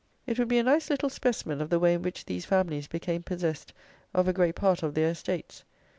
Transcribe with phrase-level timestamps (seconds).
[0.25, 3.21] It would be a nice little specimen of the way in which these families became
[3.21, 3.71] possessed
[4.15, 5.63] of a great part of their estates.